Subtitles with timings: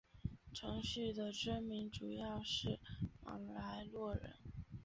[0.51, 2.79] 城市的居民主要是
[3.23, 4.33] 马来诺人。